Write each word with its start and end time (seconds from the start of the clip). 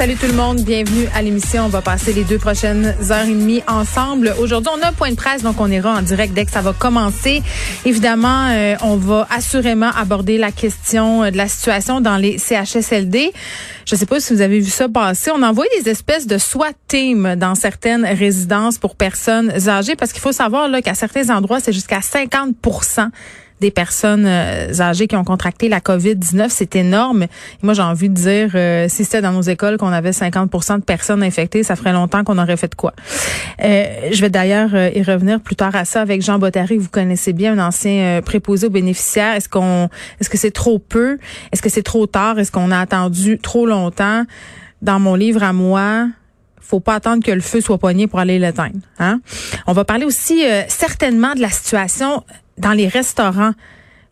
Salut 0.00 0.16
tout 0.16 0.28
le 0.28 0.32
monde, 0.32 0.62
bienvenue 0.62 1.08
à 1.14 1.20
l'émission. 1.20 1.66
On 1.66 1.68
va 1.68 1.82
passer 1.82 2.14
les 2.14 2.24
deux 2.24 2.38
prochaines 2.38 2.94
heures 3.10 3.26
et 3.26 3.34
demie 3.34 3.62
ensemble. 3.68 4.34
Aujourd'hui, 4.38 4.72
on 4.74 4.82
a 4.82 4.88
un 4.88 4.92
point 4.94 5.10
de 5.10 5.14
presse, 5.14 5.42
donc 5.42 5.60
on 5.60 5.70
ira 5.70 5.92
en 5.92 6.00
direct 6.00 6.32
dès 6.32 6.46
que 6.46 6.50
ça 6.50 6.62
va 6.62 6.72
commencer. 6.72 7.42
Évidemment, 7.84 8.46
euh, 8.48 8.76
on 8.80 8.96
va 8.96 9.28
assurément 9.28 9.90
aborder 9.90 10.38
la 10.38 10.52
question 10.52 11.30
de 11.30 11.36
la 11.36 11.48
situation 11.48 12.00
dans 12.00 12.16
les 12.16 12.38
CHSLD. 12.38 13.30
Je 13.84 13.94
ne 13.94 13.98
sais 13.98 14.06
pas 14.06 14.20
si 14.20 14.32
vous 14.32 14.40
avez 14.40 14.60
vu 14.60 14.70
ça 14.70 14.88
passer. 14.88 15.32
On 15.34 15.42
envoie 15.42 15.66
des 15.78 15.90
espèces 15.90 16.26
de 16.26 16.38
SWAT 16.38 16.72
team 16.88 17.34
dans 17.36 17.54
certaines 17.54 18.06
résidences 18.06 18.78
pour 18.78 18.96
personnes 18.96 19.52
âgées 19.68 19.96
parce 19.96 20.12
qu'il 20.12 20.22
faut 20.22 20.32
savoir 20.32 20.70
là 20.70 20.80
qu'à 20.80 20.94
certains 20.94 21.28
endroits, 21.28 21.60
c'est 21.60 21.74
jusqu'à 21.74 22.00
50 22.00 22.56
des 23.60 23.70
personnes 23.70 24.24
euh, 24.26 24.72
âgées 24.80 25.06
qui 25.06 25.16
ont 25.16 25.24
contracté 25.24 25.68
la 25.68 25.80
COVID-19. 25.80 26.46
C'est 26.48 26.76
énorme. 26.76 27.26
moi, 27.62 27.74
j'ai 27.74 27.82
envie 27.82 28.08
de 28.08 28.14
dire, 28.14 28.50
euh, 28.54 28.86
si 28.88 29.04
c'était 29.04 29.20
dans 29.20 29.32
nos 29.32 29.42
écoles 29.42 29.76
qu'on 29.76 29.92
avait 29.92 30.10
50% 30.10 30.78
de 30.78 30.84
personnes 30.84 31.22
infectées, 31.22 31.62
ça 31.62 31.76
ferait 31.76 31.92
longtemps 31.92 32.24
qu'on 32.24 32.38
aurait 32.38 32.56
fait 32.56 32.68
de 32.68 32.74
quoi. 32.74 32.94
Euh, 33.62 33.84
je 34.10 34.20
vais 34.20 34.30
d'ailleurs 34.30 34.74
y 34.74 35.02
revenir 35.02 35.40
plus 35.40 35.56
tard 35.56 35.76
à 35.76 35.84
ça 35.84 36.00
avec 36.00 36.22
Jean 36.22 36.38
Bottary, 36.38 36.78
que 36.78 36.82
vous 36.82 36.88
connaissez 36.88 37.32
bien, 37.32 37.58
un 37.58 37.66
ancien 37.66 38.20
préposé 38.24 38.66
aux 38.66 38.70
bénéficiaires. 38.70 39.34
Est-ce 39.34 39.48
qu'on, 39.48 39.88
est-ce 40.20 40.30
que 40.30 40.38
c'est 40.38 40.50
trop 40.50 40.78
peu? 40.78 41.18
Est-ce 41.52 41.60
que 41.62 41.68
c'est 41.68 41.82
trop 41.82 42.06
tard? 42.06 42.38
Est-ce 42.38 42.50
qu'on 42.50 42.70
a 42.70 42.78
attendu 42.78 43.38
trop 43.38 43.66
longtemps? 43.66 44.24
Dans 44.80 44.98
mon 44.98 45.14
livre 45.14 45.42
à 45.42 45.52
moi, 45.52 46.08
faut 46.60 46.80
pas 46.80 46.94
attendre 46.94 47.22
que 47.22 47.32
le 47.32 47.42
feu 47.42 47.60
soit 47.60 47.76
poigné 47.76 48.06
pour 48.06 48.18
aller 48.18 48.38
l'éteindre. 48.38 48.78
Hein? 48.98 49.20
On 49.66 49.74
va 49.74 49.84
parler 49.84 50.06
aussi 50.06 50.42
certainement 50.68 51.34
de 51.34 51.40
la 51.40 51.50
situation 51.50 52.24
dans 52.60 52.72
les 52.72 52.88
restaurants. 52.88 53.52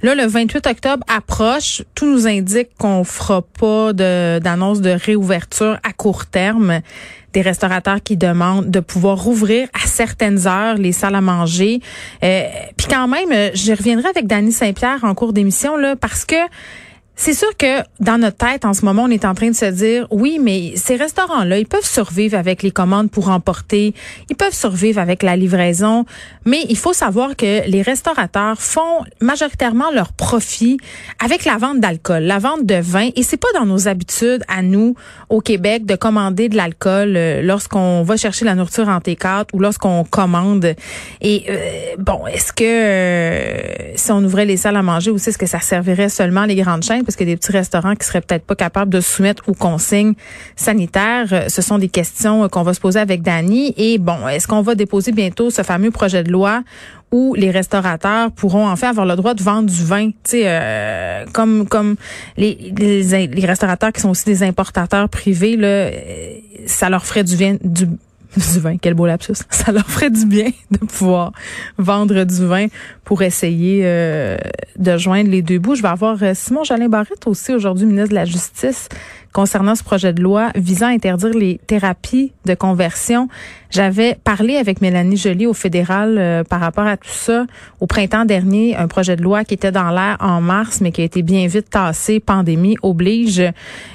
Là, 0.03 0.15
le 0.15 0.27
28 0.27 0.67
octobre 0.69 1.05
approche. 1.09 1.83
Tout 1.95 2.07
nous 2.07 2.27
indique 2.29 2.69
qu'on 2.79 3.03
fera 3.03 3.43
pas 3.43 3.93
d'annonce 3.93 4.81
de, 4.81 4.91
réouverture 4.91 5.79
à 5.83 5.93
court 5.93 6.27
terme. 6.27 6.81
Des 7.33 7.43
restaurateurs 7.43 8.01
qui 8.03 8.17
demandent 8.17 8.71
de 8.71 8.81
pouvoir 8.81 9.23
rouvrir 9.23 9.69
à 9.75 9.87
certaines 9.87 10.47
heures 10.47 10.77
les 10.77 10.93
salles 10.93 11.17
à 11.17 11.21
manger. 11.21 11.81
Euh, 12.23 12.45
Puis 12.77 12.87
quand 12.89 13.09
même, 13.09 13.51
je 13.55 13.73
reviendrai 13.73 14.09
avec 14.09 14.27
Dany 14.27 14.53
Saint-Pierre 14.53 15.01
en 15.03 15.15
cours 15.15 15.33
d'émission 15.33 15.77
là 15.77 15.95
parce 15.97 16.25
que 16.25 16.37
c'est 17.21 17.35
sûr 17.35 17.49
que 17.57 17.83
dans 17.99 18.17
notre 18.17 18.37
tête, 18.37 18.65
en 18.65 18.73
ce 18.73 18.85
moment, 18.85 19.03
on 19.03 19.11
est 19.11 19.25
en 19.25 19.35
train 19.35 19.51
de 19.51 19.57
se 19.57 19.65
dire, 19.65 20.07
oui, 20.13 20.39
mais 20.41 20.75
ces 20.77 20.95
restaurants-là, 20.95 21.59
ils 21.59 21.67
peuvent 21.67 21.85
survivre 21.85 22.39
avec 22.39 22.63
les 22.63 22.71
commandes 22.71 23.11
pour 23.11 23.29
emporter, 23.29 23.93
ils 24.31 24.37
peuvent 24.37 24.55
survivre 24.55 25.01
avec 25.01 25.25
la 25.25 25.35
livraison, 25.35 26.05
mais 26.45 26.61
il 26.69 26.77
faut 26.77 26.93
savoir 26.93 27.35
que 27.35 27.69
les 27.69 27.83
restaurateurs 27.83 28.63
font 28.63 29.05
majoritairement 29.21 29.91
leur 29.93 30.13
profit 30.13 30.79
avec 31.23 31.45
la 31.45 31.57
vente 31.57 31.81
d'alcool, 31.81 32.23
la 32.23 32.39
vente 32.39 32.65
de 32.65 32.77
vin, 32.77 33.09
et 33.17 33.25
c'est 33.25 33.37
pas 33.37 33.49
dans 33.53 33.67
nos 33.67 33.89
habitudes 33.89 34.45
à 34.47 34.63
nous 34.63 34.95
au 35.29 35.41
Québec 35.41 35.87
de 35.87 35.97
commander 35.97 36.49
de 36.49 36.57
l'alcool 36.57 37.15
euh, 37.17 37.43
lorsqu'on 37.43 38.05
va 38.05 38.17
chercher 38.17 38.45
la 38.45 38.55
nourriture 38.55 38.89
en 38.89 38.99
T4 38.99 39.47
ou 39.55 39.59
lorsqu'on 39.59 40.05
commande. 40.05 40.77
Et 41.21 41.45
euh, 41.49 41.97
bon, 41.99 42.29
est-ce 42.29 42.53
que 42.53 42.63
euh, 42.63 43.93
si 43.97 44.13
on 44.13 44.23
ouvrait 44.23 44.45
les 44.47 44.57
salles 44.57 44.77
à 44.77 44.83
manger 44.83 45.11
aussi, 45.11 45.31
est-ce 45.31 45.39
que 45.39 45.47
ça 45.47 45.59
servirait 45.59 46.11
seulement 46.11 46.45
les 46.45 46.55
grandes 46.55 46.85
chaînes? 46.85 47.03
Parce 47.09 47.19
a 47.23 47.25
des 47.25 47.37
petits 47.39 47.53
restaurants 47.53 47.95
qui 47.95 48.07
seraient 48.07 48.21
peut-être 48.21 48.45
pas 48.45 48.55
capables 48.55 48.93
de 48.93 49.01
soumettre 49.01 49.49
aux 49.49 49.55
consignes 49.55 50.13
sanitaires. 50.57 51.27
Euh, 51.33 51.49
ce 51.49 51.63
sont 51.63 51.79
des 51.79 51.89
questions 51.89 52.45
euh, 52.45 52.49
qu'on 52.49 52.63
va 52.63 52.75
se 52.75 52.81
poser 52.81 53.01
avec 53.01 53.23
Dany. 53.23 53.73
Et 53.79 53.97
bon, 53.97 54.29
est-ce 54.29 54.47
qu'on 54.47 54.61
va 54.61 54.75
déposer 54.75 55.13
bientôt 55.13 55.49
ce 55.49 55.63
fameux 55.63 55.91
projet 55.91 56.23
de 56.23 56.31
loi 56.31 56.63
où 57.11 57.35
les 57.35 57.51
restaurateurs 57.51 58.31
pourront 58.33 58.69
en 58.69 58.77
fait 58.77 58.85
avoir 58.85 59.07
le 59.07 59.17
droit 59.17 59.33
de 59.33 59.43
vendre 59.43 59.71
du 59.71 59.83
vin, 59.83 60.11
tu 60.11 60.17
sais, 60.27 60.43
euh, 60.45 61.25
comme 61.33 61.67
comme 61.67 61.97
les, 62.37 62.75
les, 62.77 63.27
les 63.27 63.47
restaurateurs 63.47 63.95
qui 63.95 64.03
sont 64.03 64.11
aussi 64.11 64.27
des 64.27 64.43
importateurs 64.43 65.09
privés 65.09 65.57
là, 65.57 65.89
ça 66.67 66.91
leur 66.91 67.07
ferait 67.07 67.25
du 67.25 67.37
vin 67.37 67.57
du 67.65 67.87
du 68.37 68.61
vin, 68.61 68.77
quel 68.77 68.95
beau 68.95 69.07
lapsus. 69.07 69.35
Ça 69.51 69.73
leur 69.73 69.87
ferait 69.87 70.11
du 70.11 70.27
bien 70.27 70.51
de 70.71 70.79
pouvoir 70.79 71.33
vendre 71.79 72.25
du 72.25 72.47
vin 72.47 72.67
pour 73.05 73.23
essayer 73.23 73.83
euh, 73.85 74.37
de 74.77 74.97
joindre 74.99 75.31
les 75.31 75.43
deux 75.43 75.59
bouts. 75.59 75.75
Je 75.75 75.83
vais 75.83 75.89
avoir 75.89 76.23
euh, 76.23 76.33
Simon 76.35 76.65
Jolin 76.65 76.89
Barrette 76.89 77.27
aussi 77.27 77.53
aujourd'hui, 77.53 77.87
ministre 77.87 78.11
de 78.11 78.15
la 78.15 78.25
Justice, 78.25 78.89
concernant 79.33 79.75
ce 79.75 79.83
projet 79.83 80.13
de 80.13 80.23
loi 80.23 80.51
visant 80.55 80.87
à 80.87 80.91
interdire 80.91 81.31
les 81.31 81.61
thérapies 81.67 82.33
de 82.45 82.55
conversion. 82.55 83.29
J'avais 83.71 84.17
parlé 84.25 84.57
avec 84.57 84.81
Mélanie 84.81 85.19
Joly 85.19 85.47
au 85.47 85.53
fédéral 85.53 86.17
euh, 86.19 86.43
par 86.43 86.61
rapport 86.61 86.87
à 86.87 86.97
tout 86.97 87.11
ça 87.11 87.45
au 87.81 87.87
printemps 87.87 88.25
dernier, 88.25 88.75
un 88.77 88.89
projet 88.89 89.15
de 89.15 89.23
loi 89.23 89.45
qui 89.45 89.55
était 89.55 89.73
dans 89.73 89.91
l'air 89.91 90.17
en 90.21 90.41
mars, 90.41 90.81
mais 90.81 90.91
qui 90.91 91.03
a 91.03 91.05
été 91.05 91.23
bien 91.23 91.47
vite 91.47 91.69
tassé, 91.69 92.19
pandémie 92.19 92.77
oblige. 92.83 93.43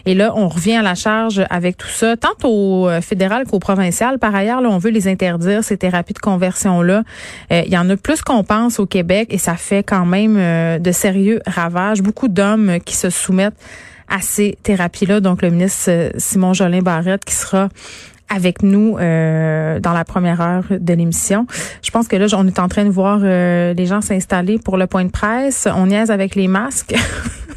Et 0.05 0.13
là, 0.13 0.31
on 0.35 0.47
revient 0.47 0.75
à 0.75 0.83
la 0.83 0.93
charge 0.93 1.43
avec 1.49 1.77
tout 1.77 1.87
ça, 1.87 2.15
tant 2.15 2.35
au 2.43 2.87
euh, 2.87 3.01
fédéral 3.01 3.45
qu'au 3.47 3.57
provincial. 3.57 4.19
Par 4.19 4.35
ailleurs, 4.35 4.61
là, 4.61 4.69
on 4.69 4.77
veut 4.77 4.91
les 4.91 5.07
interdire, 5.07 5.63
ces 5.63 5.77
thérapies 5.77 6.13
de 6.13 6.19
conversion-là. 6.19 7.03
Euh, 7.51 7.63
il 7.65 7.73
y 7.73 7.77
en 7.77 7.89
a 7.89 7.97
plus 7.97 8.21
qu'on 8.21 8.43
pense 8.43 8.79
au 8.79 8.85
Québec 8.85 9.29
et 9.31 9.39
ça 9.39 9.55
fait 9.55 9.83
quand 9.83 10.05
même 10.05 10.79
de 10.79 10.91
sérieux 10.91 11.41
ravages. 11.47 12.01
Beaucoup 12.01 12.27
d'hommes 12.27 12.77
qui 12.85 12.95
se 12.95 13.09
soumettent 13.09 13.57
à 14.09 14.21
ces 14.21 14.57
thérapies-là. 14.63 15.19
Donc, 15.19 15.41
le 15.41 15.49
ministre 15.49 15.89
euh, 15.89 16.09
Simon 16.17 16.53
Jolin 16.53 16.81
Barrette 16.81 17.25
qui 17.25 17.33
sera 17.35 17.69
avec 18.29 18.63
nous 18.63 18.97
euh, 18.97 19.79
dans 19.79 19.93
la 19.93 20.05
première 20.05 20.41
heure 20.41 20.63
de 20.69 20.93
l'émission. 20.93 21.45
Je 21.83 21.91
pense 21.91 22.07
que 22.07 22.15
là, 22.15 22.25
on 22.33 22.47
est 22.47 22.59
en 22.59 22.67
train 22.67 22.85
de 22.85 22.89
voir 22.89 23.19
euh, 23.21 23.73
les 23.73 23.85
gens 23.85 24.01
s'installer 24.01 24.57
pour 24.57 24.77
le 24.77 24.87
point 24.87 25.05
de 25.05 25.11
presse. 25.11 25.67
On 25.73 25.87
niaise 25.87 26.09
avec 26.09 26.35
les 26.35 26.47
masques. 26.47 26.95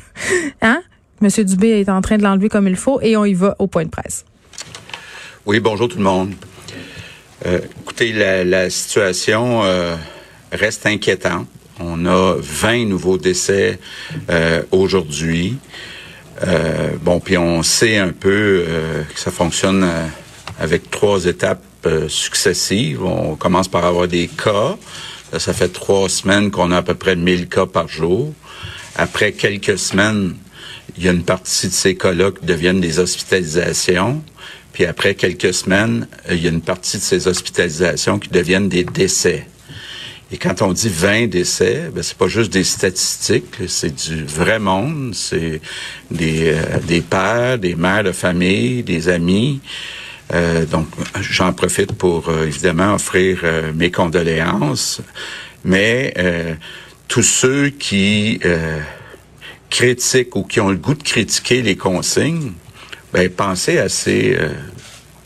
hein? 0.63 0.83
Monsieur 1.21 1.45
Dubé 1.45 1.81
est 1.81 1.89
en 1.89 2.03
train 2.03 2.19
de 2.19 2.23
l'enlever 2.23 2.49
comme 2.49 2.69
il 2.69 2.77
faut 2.77 3.01
et 3.01 3.17
on 3.17 3.25
y 3.25 3.33
va 3.33 3.57
au 3.59 3.67
point 3.69 3.85
de 3.85 3.91
presse. 3.91 4.25
Oui, 5.47 5.61
bonjour 5.61 5.89
tout 5.89 5.99
le 5.99 6.05
monde. 6.05 6.33
écoutez, 7.45 8.13
la, 8.13 8.45
la 8.45 8.69
situation 8.69 9.63
reste 10.53 10.85
inquiétante. 10.85 11.47
On 11.81 12.05
a 12.05 12.35
20 12.39 12.87
nouveaux 12.87 13.17
décès 13.17 13.79
aujourd'hui. 14.73 15.57
Euh, 16.43 16.91
bon, 17.01 17.21
puis 17.21 17.39
on 17.39 17.63
sait 17.63 17.97
un 17.97 18.13
peu 18.13 18.65
euh, 18.69 19.03
que 19.05 19.19
ça 19.19 19.31
fonctionne 19.31 19.85
euh, 19.85 20.07
avec 20.61 20.91
trois 20.91 21.25
étapes 21.27 21.63
successives. 22.09 23.05
On 23.05 23.37
commence 23.37 23.69
par 23.69 23.85
avoir 23.85 24.09
des 24.09 24.27
cas. 24.27 24.77
Ça, 25.39 25.53
fait 25.53 25.69
trois 25.69 26.09
semaines 26.09 26.51
qu'on 26.51 26.73
a 26.73 26.79
à 26.79 26.83
peu 26.83 26.95
près 26.95 27.15
1000 27.15 27.49
cas 27.49 27.67
par 27.67 27.87
jour. 27.87 28.33
Après 28.97 29.31
quelques 29.31 29.79
semaines, 29.79 30.35
il 30.97 31.05
y 31.05 31.09
a 31.09 31.13
une 31.13 31.23
partie 31.23 31.69
de 31.69 31.73
ces 31.73 31.95
cas-là 31.95 32.33
qui 32.33 32.45
deviennent 32.45 32.81
des 32.81 32.99
hospitalisations. 32.99 34.21
Puis 34.73 34.85
après 34.85 35.15
quelques 35.15 35.55
semaines, 35.55 36.09
il 36.29 36.43
y 36.43 36.49
a 36.49 36.51
une 36.51 36.61
partie 36.61 36.97
de 36.97 37.03
ces 37.03 37.29
hospitalisations 37.29 38.19
qui 38.19 38.31
deviennent 38.31 38.69
des 38.69 38.83
décès. 38.83 39.47
Et 40.33 40.39
quand 40.39 40.61
on 40.61 40.73
dit 40.73 40.89
20 40.89 41.29
décès, 41.29 41.89
ben 41.95 42.03
c'est 42.03 42.19
pas 42.19 42.27
juste 42.27 42.53
des 42.53 42.65
statistiques, 42.65 43.69
c'est 43.69 43.95
du 43.95 44.25
vrai 44.25 44.59
monde, 44.59 45.15
c'est 45.15 45.61
des, 46.11 46.53
euh, 46.53 46.81
des 46.81 47.01
pères, 47.01 47.59
des 47.59 47.77
mères 47.77 48.03
de 48.03 48.11
famille, 48.11 48.83
des 48.83 49.09
amis. 49.09 49.61
Euh, 50.35 50.67
donc, 50.67 50.89
j'en 51.21 51.53
profite 51.53 51.93
pour 51.93 52.29
euh, 52.29 52.47
évidemment 52.47 52.95
offrir 52.95 53.45
mes 53.77 53.93
condoléances, 53.93 55.01
mais 55.65 56.13
tous 57.07 57.23
ceux 57.23 57.69
qui 57.69 58.41
critiquent 59.71 60.35
ou 60.35 60.43
qui 60.43 60.61
ont 60.61 60.71
le 60.71 60.77
goût 60.77 60.95
de 60.95 61.03
critiquer 61.05 61.63
les 61.63 61.77
consignes, 61.77 62.53
ben 63.13 63.29
pensez 63.31 63.79
à 63.79 63.89
ces 63.89 64.37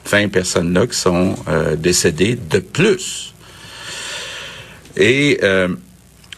20 0.05 0.29
personnes-là 0.29 0.87
qui 0.87 0.97
sont 0.97 1.37
décédées 1.79 2.37
de 2.37 2.59
plus 2.59 3.30
et 4.97 5.39
euh, 5.43 5.69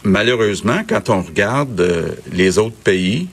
malheureusement, 0.03 0.83
quand 0.87 1.09
on 1.09 1.21
regarde 1.21 1.79
euh, 1.79 2.09
les 2.31 2.57
autres 2.57 2.75
pays, 2.75 3.27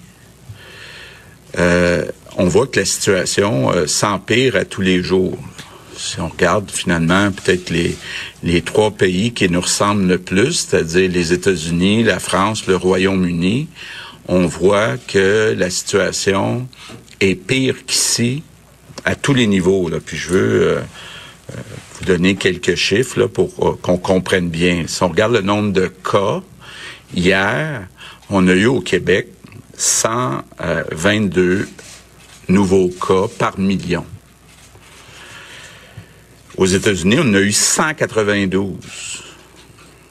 euh, 1.58 2.06
on 2.36 2.46
voit 2.46 2.66
que 2.66 2.78
la 2.80 2.86
situation 2.86 3.72
s'empire 3.86 4.56
à 4.56 4.64
tous 4.64 4.82
les 4.82 5.02
jours. 5.02 5.36
Si 5.96 6.20
on 6.20 6.28
regarde 6.28 6.70
finalement 6.70 7.30
peut-être 7.32 7.70
les, 7.70 7.96
les 8.42 8.62
trois 8.62 8.92
pays 8.92 9.32
qui 9.32 9.48
nous 9.50 9.60
ressemblent 9.60 10.06
le 10.06 10.18
plus, 10.18 10.52
c'est-à-dire 10.52 11.10
les 11.10 11.32
États-Unis, 11.32 12.04
la 12.04 12.20
France, 12.20 12.66
le 12.66 12.76
Royaume-Uni, 12.76 13.68
on 14.28 14.46
voit 14.46 14.96
que 14.96 15.54
la 15.58 15.70
situation 15.70 16.68
est 17.20 17.34
pire 17.34 17.84
qu'ici 17.84 18.44
à 19.04 19.16
tous 19.16 19.34
les 19.34 19.48
niveaux. 19.48 19.88
Là. 19.88 19.98
Puis 20.04 20.16
je 20.16 20.28
veux 20.28 20.78
donner 22.04 22.36
quelques 22.36 22.74
chiffres 22.74 23.26
pour 23.26 23.80
qu'on 23.80 23.96
comprenne 23.96 24.48
bien. 24.48 24.84
Si 24.86 25.02
on 25.02 25.08
regarde 25.08 25.32
le 25.32 25.42
nombre 25.42 25.72
de 25.72 25.86
cas, 25.86 26.42
hier, 27.14 27.86
on 28.28 28.46
a 28.48 28.52
eu 28.52 28.66
au 28.66 28.80
Québec 28.80 29.28
122 29.76 31.68
nouveaux 32.48 32.88
cas 32.88 33.26
par 33.38 33.58
million. 33.58 34.04
Aux 36.56 36.66
États-Unis, 36.66 37.16
on 37.20 37.34
a 37.34 37.40
eu 37.40 37.52
192. 37.52 38.74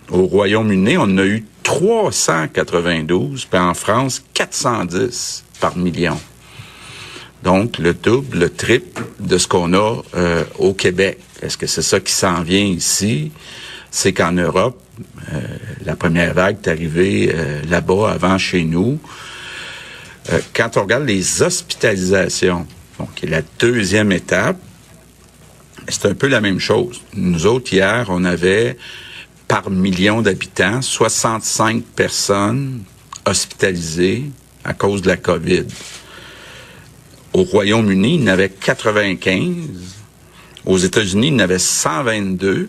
Au 0.09 0.25
Royaume-Uni, 0.25 0.97
on 0.97 1.17
a 1.17 1.25
eu 1.25 1.45
392, 1.63 3.45
puis 3.45 3.59
en 3.59 3.75
France, 3.75 4.23
410 4.33 5.45
par 5.59 5.77
million. 5.77 6.19
Donc, 7.43 7.77
le 7.77 7.93
double, 7.93 8.37
le 8.37 8.49
triple 8.49 9.03
de 9.19 9.37
ce 9.37 9.47
qu'on 9.47 9.73
a 9.73 10.01
euh, 10.15 10.43
au 10.57 10.73
Québec. 10.73 11.19
Est-ce 11.41 11.57
que 11.57 11.67
c'est 11.67 11.81
ça 11.81 11.99
qui 11.99 12.11
s'en 12.11 12.41
vient 12.41 12.63
ici? 12.63 13.31
C'est 13.91 14.11
qu'en 14.13 14.33
Europe, 14.33 14.81
euh, 15.33 15.39
la 15.85 15.95
première 15.95 16.33
vague 16.33 16.57
est 16.63 16.69
arrivée 16.69 17.31
euh, 17.33 17.61
là-bas 17.69 18.11
avant 18.11 18.37
chez 18.37 18.63
nous. 18.63 18.99
Quand 20.53 20.77
on 20.77 20.83
regarde 20.83 21.07
les 21.07 21.41
hospitalisations, 21.41 22.67
donc 22.99 23.15
qui 23.15 23.25
est 23.25 23.29
la 23.29 23.41
deuxième 23.57 24.11
étape, 24.11 24.57
c'est 25.87 26.05
un 26.05 26.13
peu 26.13 26.27
la 26.27 26.39
même 26.39 26.59
chose. 26.59 27.01
Nous 27.15 27.47
autres, 27.47 27.73
hier, 27.73 28.05
on 28.09 28.23
avait 28.25 28.77
par 29.47 29.71
million 29.71 30.21
d'habitants 30.21 30.83
65 30.83 31.83
personnes 31.83 32.83
hospitalisées 33.25 34.25
à 34.63 34.73
cause 34.73 35.01
de 35.01 35.07
la 35.07 35.17
COVID. 35.17 35.65
Au 37.39 37.43
Royaume-Uni, 37.43 38.15
il 38.15 38.21
y 38.21 38.23
en 38.25 38.27
avait 38.27 38.49
95. 38.49 39.45
Aux 40.65 40.77
États-Unis, 40.77 41.27
il 41.27 41.33
y 41.33 41.35
en 41.37 41.39
avait 41.39 41.57
122. 41.57 42.67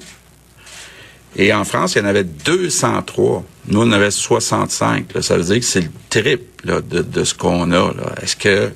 Et 1.34 1.52
en 1.52 1.64
France, 1.64 1.96
il 1.96 1.98
y 1.98 2.02
en 2.02 2.04
avait 2.04 2.22
203. 2.22 3.44
Nous, 3.66 3.80
on 3.80 3.82
en 3.82 3.90
avait 3.90 4.12
65. 4.12 5.06
Ça 5.22 5.36
veut 5.36 5.42
dire 5.42 5.58
que 5.58 5.64
c'est 5.64 5.80
le 5.80 5.90
triple 6.08 6.82
de, 6.82 7.24
ce 7.24 7.34
qu'on 7.34 7.72
a. 7.72 7.92
Est-ce 8.22 8.36
que 8.36 8.70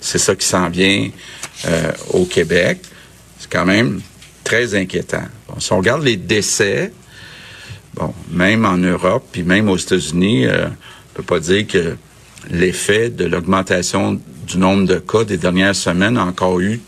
c'est 0.00 0.18
ça 0.18 0.36
qui 0.36 0.46
s'en 0.46 0.68
vient 0.68 1.10
euh, 1.66 1.90
au 2.10 2.24
Québec? 2.24 2.78
C'est 3.40 3.50
quand 3.50 3.66
même 3.66 4.00
très 4.44 4.76
inquiétant. 4.76 5.24
si 5.58 5.72
on 5.72 5.78
regarde 5.78 6.04
les 6.04 6.16
décès, 6.16 6.92
bon, 7.94 8.14
même 8.30 8.64
en 8.64 8.76
Europe, 8.76 9.26
puis 9.32 9.42
même 9.42 9.68
aux 9.68 9.76
États-Unis, 9.76 10.46
euh, 10.46 10.68
on 10.68 11.16
peut 11.16 11.24
pas 11.24 11.40
dire 11.40 11.66
que 11.66 11.96
l'effet 12.48 13.10
de 13.10 13.24
l'augmentation 13.24 14.20
du 14.52 14.58
nombre 14.58 14.86
de 14.86 14.98
cas 14.98 15.24
des 15.24 15.38
dernières 15.38 15.74
semaines 15.74 16.16
a 16.16 16.24
encore 16.24 16.60
eu 16.60 16.80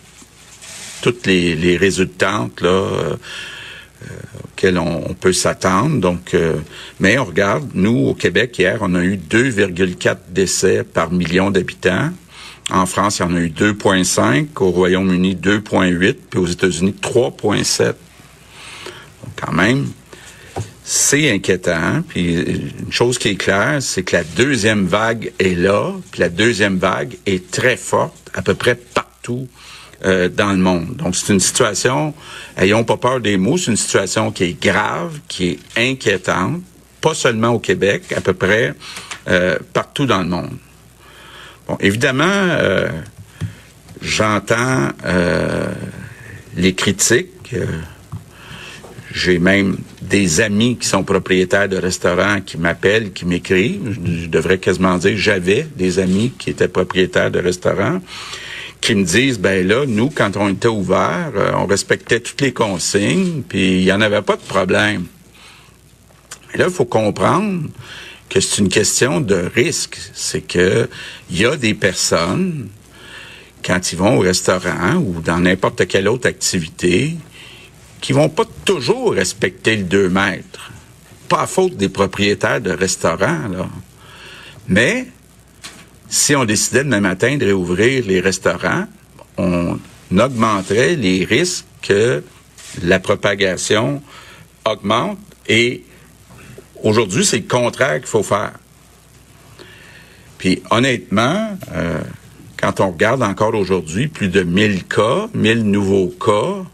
toutes 1.01 1.27
les, 1.27 1.77
résultantes 1.77 2.61
là, 2.61 2.69
euh, 2.69 3.17
auxquelles 4.45 4.79
on, 4.79 5.15
peut 5.15 5.33
s'attendre. 5.33 6.01
Donc, 6.01 6.35
euh, 6.35 6.57
mais 7.01 7.19
on 7.19 7.25
regarde, 7.25 7.71
nous 7.75 8.09
au 8.09 8.15
Québec 8.15 8.59
hier, 8.59 8.79
on 8.81 8.95
a 8.95 9.03
eu 9.03 9.17
2,4 9.17 10.17
décès 10.31 10.85
par 10.85 11.11
million 11.11 11.51
d'habitants. 11.51 12.11
En 12.71 12.87
France, 12.87 13.19
il 13.19 13.23
y 13.23 13.25
en 13.27 13.35
a 13.35 13.41
eu 13.41 13.49
2,5, 13.49 14.47
au 14.61 14.71
Royaume-Uni 14.71 15.37
2,8, 15.37 16.17
puis 16.31 16.41
aux 16.41 16.47
États-Unis 16.47 16.95
3,7. 17.03 17.87
Donc, 17.87 17.97
quand 19.37 19.53
même, 19.53 19.87
c'est 20.85 21.33
inquiétant. 21.33 22.03
Puis 22.07 22.35
une 22.35 22.93
chose 22.93 23.19
qui 23.19 23.31
est 23.31 23.37
claire, 23.37 23.79
c'est 23.81 24.03
que 24.03 24.17
la 24.17 24.25
deuxième 24.25 24.87
vague 24.87 25.33
est 25.39 25.59
là, 25.59 25.93
puis 26.11 26.21
la 26.21 26.29
deuxième 26.29 26.77
vague 26.77 27.17
est 27.25 27.51
très 27.51 27.79
forte 27.79 28.31
à 28.35 28.43
peu 28.43 28.55
près 28.55 28.75
partout 28.75 29.49
euh, 30.05 30.29
dans 30.29 30.53
le 30.53 30.59
monde. 30.59 30.97
Donc 30.97 31.17
c'est 31.17 31.33
une 31.33 31.41
situation, 31.41 32.13
ayons 32.59 32.85
pas 32.85 32.99
peur 32.99 33.21
des 33.21 33.39
mots, 33.39 33.57
c'est 33.57 33.71
une 33.71 33.79
situation 33.79 34.31
qui 34.31 34.45
est 34.45 34.63
grave, 34.63 35.19
qui 35.27 35.53
est 35.53 35.91
inquiétante, 35.91 36.61
pas 37.01 37.15
seulement 37.15 37.49
au 37.49 37.59
Québec, 37.59 38.13
à 38.15 38.21
peu 38.21 38.35
près 38.35 38.75
euh, 39.29 39.59
partout 39.73 40.05
dans 40.05 40.21
le 40.21 40.29
monde. 40.29 40.57
Bon, 41.67 41.79
évidemment, 41.81 42.25
euh, 42.29 42.91
j'entends 44.03 44.91
les 46.57 46.75
critiques. 46.75 47.57
J'ai 49.15 49.39
même 49.39 49.79
des 50.09 50.41
amis 50.41 50.77
qui 50.77 50.87
sont 50.87 51.03
propriétaires 51.03 51.69
de 51.69 51.77
restaurants 51.77 52.41
qui 52.41 52.59
m'appellent, 52.59 53.13
qui 53.13 53.25
m'écrivent. 53.25 53.99
Je 54.05 54.27
devrais 54.27 54.59
quasiment 54.59 54.99
dire 54.99 55.17
j'avais 55.17 55.67
des 55.77 55.99
amis 55.99 56.33
qui 56.39 56.51
étaient 56.51 56.69
propriétaires 56.69 57.31
de 57.31 57.41
restaurants 57.41 58.01
qui 58.81 58.95
me 58.95 59.05
disent 59.05 59.39
ben 59.39 59.67
là 59.67 59.87
nous 59.87 60.11
quand 60.11 60.37
on 60.37 60.51
était 60.51 60.69
ouvert 60.69 61.33
euh, 61.37 61.53
on 61.57 61.65
respectait 61.65 62.21
toutes 62.21 62.43
les 62.43 62.53
consignes 62.53 63.43
puis 63.49 63.79
il 63.79 63.85
y 63.85 63.93
en 63.93 64.01
avait 64.03 64.23
pas 64.23 64.37
de 64.37 64.43
problème. 64.43 65.07
Mais 66.53 66.59
là 66.59 66.67
il 66.69 66.75
faut 66.75 66.85
comprendre 66.85 67.63
que 68.29 68.41
c'est 68.41 68.61
une 68.61 68.69
question 68.69 69.21
de 69.21 69.51
risque. 69.55 69.99
C'est 70.13 70.43
que 70.43 70.89
il 71.31 71.41
y 71.41 71.47
a 71.47 71.57
des 71.57 71.73
personnes 71.73 72.69
quand 73.65 73.93
ils 73.93 73.97
vont 73.97 74.19
au 74.19 74.21
restaurant 74.21 74.97
ou 74.97 75.23
dans 75.23 75.39
n'importe 75.39 75.87
quelle 75.87 76.09
autre 76.09 76.29
activité 76.29 77.17
qui 78.05 78.13
vont 78.13 78.29
pas 78.29 78.45
toujours 78.67 79.15
respecter 79.15 79.77
le 79.77 79.85
2 79.85 80.09
mètres 80.11 80.71
pas 81.29 81.43
à 81.43 81.47
faute 81.47 81.77
des 81.77 81.89
propriétaires 81.89 82.61
de 82.61 82.71
restaurants 82.71 83.49
là 83.49 83.69
mais 84.69 85.07
si 86.15 86.37
on 86.37 86.45
décidait 86.45 86.85
demain 86.85 87.01
matin 87.01 87.37
de 87.37 87.47
réouvrir 87.47 88.05
les 88.07 88.21
restaurants, 88.21 88.85
on 89.37 89.79
augmenterait 90.17 90.95
les 90.95 91.25
risques 91.25 91.65
que 91.83 92.23
la 92.83 93.01
propagation 93.01 94.01
augmente 94.65 95.19
et 95.49 95.83
aujourd'hui, 96.83 97.25
c'est 97.25 97.39
le 97.39 97.49
contraire 97.49 97.99
qu'il 97.99 98.07
faut 98.07 98.23
faire. 98.23 98.53
Puis 100.39 100.63
honnêtement, 100.71 101.59
euh, 101.73 102.01
quand 102.59 102.81
on 102.81 102.93
regarde 102.93 103.23
encore 103.23 103.55
aujourd'hui 103.55 104.07
plus 104.07 104.29
de 104.29 104.43
1000 104.43 104.85
cas, 104.85 105.29
1000 105.35 105.65
nouveaux 105.65 106.09
cas, 106.09 106.65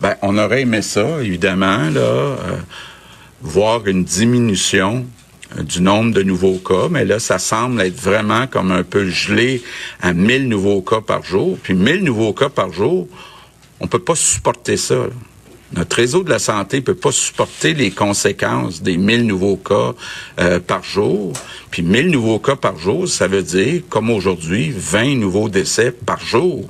ben 0.00 0.16
on 0.22 0.38
aurait 0.38 0.62
aimé 0.62 0.82
ça 0.82 1.22
évidemment 1.22 1.90
là, 1.90 2.00
euh, 2.00 2.36
voir 3.42 3.86
une 3.86 4.04
diminution 4.04 5.06
du 5.58 5.82
nombre 5.82 6.12
de 6.12 6.22
nouveaux 6.22 6.58
cas, 6.58 6.88
mais 6.90 7.04
là, 7.04 7.18
ça 7.18 7.38
semble 7.38 7.80
être 7.80 8.00
vraiment 8.00 8.46
comme 8.46 8.70
un 8.70 8.84
peu 8.84 9.08
gelé 9.08 9.62
à 10.00 10.12
1000 10.12 10.48
nouveaux 10.48 10.82
cas 10.82 11.00
par 11.00 11.24
jour. 11.24 11.58
Puis 11.62 11.74
1000 11.74 12.04
nouveaux 12.04 12.32
cas 12.32 12.48
par 12.48 12.72
jour, 12.72 13.08
on 13.80 13.86
peut 13.86 13.98
pas 13.98 14.14
supporter 14.14 14.76
ça. 14.76 15.06
Notre 15.72 15.96
réseau 15.96 16.24
de 16.24 16.30
la 16.30 16.40
santé 16.40 16.80
peut 16.80 16.94
pas 16.94 17.12
supporter 17.12 17.74
les 17.74 17.90
conséquences 17.90 18.82
des 18.82 18.96
1000 18.96 19.26
nouveaux 19.26 19.56
cas 19.56 19.94
euh, 20.40 20.58
par 20.58 20.82
jour. 20.82 21.32
Puis 21.70 21.82
1000 21.82 22.10
nouveaux 22.10 22.40
cas 22.40 22.56
par 22.56 22.76
jour, 22.76 23.08
ça 23.08 23.28
veut 23.28 23.42
dire, 23.42 23.82
comme 23.88 24.10
aujourd'hui, 24.10 24.72
20 24.76 25.16
nouveaux 25.16 25.48
décès 25.48 25.92
par 25.92 26.20
jour. 26.20 26.68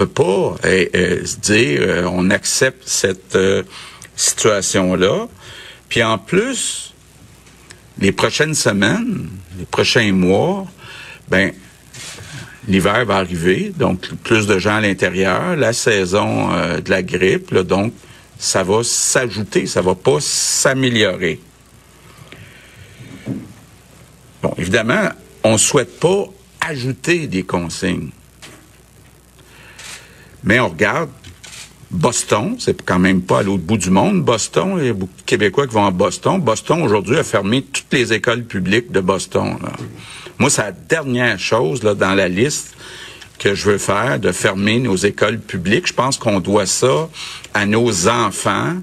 On 0.00 0.06
peut 0.06 0.12
pas 0.12 0.56
euh, 0.64 0.86
euh, 0.94 1.26
se 1.26 1.36
dire, 1.36 2.10
on 2.10 2.30
accepte 2.30 2.88
cette 2.88 3.36
situation-là. 4.16 5.28
Puis 5.90 6.02
en 6.02 6.16
plus, 6.16 6.94
les 7.98 8.12
prochaines 8.12 8.54
semaines, 8.54 9.28
les 9.58 9.66
prochains 9.66 10.12
mois, 10.12 10.66
ben 11.28 11.52
l'hiver 12.66 13.04
va 13.04 13.16
arriver, 13.16 13.72
donc 13.76 14.08
plus 14.22 14.46
de 14.46 14.58
gens 14.58 14.76
à 14.76 14.80
l'intérieur, 14.80 15.56
la 15.56 15.72
saison 15.72 16.52
euh, 16.52 16.80
de 16.80 16.90
la 16.90 17.02
grippe, 17.02 17.54
donc 17.54 17.92
ça 18.38 18.62
va 18.62 18.82
s'ajouter, 18.82 19.66
ça 19.66 19.82
va 19.82 19.94
pas 19.94 20.18
s'améliorer. 20.20 21.40
Bon, 24.42 24.54
évidemment, 24.56 25.10
on 25.44 25.58
souhaite 25.58 25.98
pas 26.00 26.24
ajouter 26.60 27.26
des 27.26 27.42
consignes. 27.42 28.10
Mais 30.44 30.60
on 30.60 30.68
regarde 30.68 31.10
Boston, 31.90 32.54
c'est 32.58 32.82
quand 32.82 33.00
même 33.00 33.20
pas 33.20 33.40
à 33.40 33.42
l'autre 33.42 33.64
bout 33.64 33.76
du 33.76 33.90
monde. 33.90 34.22
Boston, 34.22 34.76
il 34.78 34.86
y 34.86 34.88
a 34.90 34.92
beaucoup 34.92 35.16
de 35.16 35.22
Québécois 35.22 35.66
qui 35.66 35.74
vont 35.74 35.86
à 35.86 35.90
Boston. 35.90 36.40
Boston, 36.40 36.82
aujourd'hui, 36.82 37.16
a 37.16 37.24
fermé 37.24 37.62
toutes 37.62 37.92
les 37.92 38.12
écoles 38.12 38.44
publiques 38.44 38.92
de 38.92 39.00
Boston. 39.00 39.58
Moi, 40.38 40.50
c'est 40.50 40.62
la 40.62 40.72
dernière 40.72 41.38
chose 41.38 41.82
là, 41.82 41.94
dans 41.94 42.14
la 42.14 42.28
liste 42.28 42.74
que 43.40 43.54
je 43.54 43.70
veux 43.70 43.78
faire, 43.78 44.20
de 44.20 44.30
fermer 44.30 44.78
nos 44.78 44.96
écoles 44.96 45.40
publiques. 45.40 45.88
Je 45.88 45.92
pense 45.92 46.16
qu'on 46.16 46.38
doit 46.38 46.66
ça 46.66 47.08
à 47.54 47.66
nos 47.66 48.06
enfants, 48.06 48.76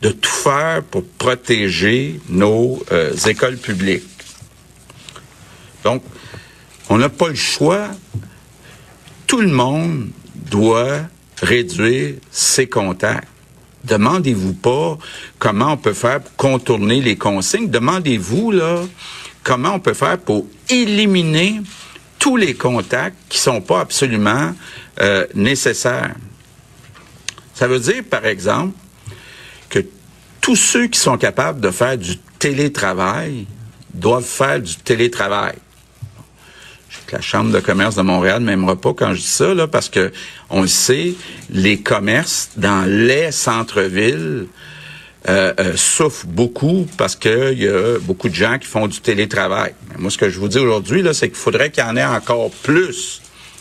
de 0.00 0.10
tout 0.10 0.30
faire 0.30 0.82
pour 0.82 1.04
protéger 1.04 2.20
nos 2.28 2.82
euh, 2.90 3.14
écoles 3.26 3.58
publiques. 3.58 4.02
Donc, 5.84 6.02
on 6.88 6.98
n'a 6.98 7.08
pas 7.08 7.28
le 7.28 7.36
choix. 7.36 7.88
Tout 9.28 9.40
le 9.40 9.48
monde 9.48 10.08
doit 10.50 11.00
réduire 11.40 12.14
ses 12.30 12.66
contacts. 12.68 13.28
Demandez-vous 13.84 14.54
pas 14.54 14.96
comment 15.38 15.72
on 15.72 15.76
peut 15.76 15.92
faire 15.92 16.20
pour 16.20 16.36
contourner 16.36 17.00
les 17.00 17.16
consignes. 17.16 17.68
Demandez-vous 17.68 18.52
comment 19.42 19.74
on 19.74 19.80
peut 19.80 19.94
faire 19.94 20.18
pour 20.18 20.46
éliminer 20.68 21.60
tous 22.18 22.36
les 22.36 22.54
contacts 22.54 23.16
qui 23.28 23.38
sont 23.38 23.60
pas 23.60 23.80
absolument 23.80 24.54
euh, 25.00 25.26
nécessaires. 25.34 26.14
Ça 27.54 27.66
veut 27.66 27.80
dire, 27.80 28.04
par 28.08 28.24
exemple, 28.26 28.76
que 29.68 29.80
tous 30.40 30.56
ceux 30.56 30.86
qui 30.86 31.00
sont 31.00 31.18
capables 31.18 31.60
de 31.60 31.70
faire 31.70 31.98
du 31.98 32.16
télétravail 32.38 33.46
doivent 33.92 34.24
faire 34.24 34.60
du 34.60 34.76
télétravail. 34.76 35.56
La 37.12 37.20
Chambre 37.20 37.52
de 37.52 37.60
commerce 37.60 37.94
de 37.94 38.02
Montréal 38.02 38.40
m'aimera 38.40 38.74
pas 38.74 38.94
quand 38.94 39.12
je 39.12 39.20
dis 39.20 39.26
ça, 39.26 39.52
là, 39.52 39.68
parce 39.68 39.90
que 39.90 40.10
on 40.48 40.62
le 40.62 40.68
sait, 40.68 41.14
les 41.50 41.78
commerces 41.78 42.52
dans 42.56 42.88
les 42.88 43.30
centres-villes 43.32 44.46
euh, 45.28 45.52
euh, 45.60 45.76
souffrent 45.76 46.26
beaucoup 46.26 46.88
parce 46.96 47.14
qu'il 47.14 47.58
y 47.58 47.68
a 47.68 47.98
beaucoup 48.00 48.30
de 48.30 48.34
gens 48.34 48.58
qui 48.58 48.66
font 48.66 48.88
du 48.88 49.00
télétravail. 49.00 49.74
Moi, 49.98 50.10
ce 50.10 50.16
que 50.16 50.30
je 50.30 50.40
vous 50.40 50.48
dis 50.48 50.58
aujourd'hui, 50.58 51.02
là, 51.02 51.12
c'est 51.12 51.28
qu'il 51.28 51.36
faudrait 51.36 51.70
qu'il 51.70 51.84
y 51.84 51.86
en 51.86 51.96
ait 51.96 52.04
encore 52.04 52.50
plus 52.50 53.20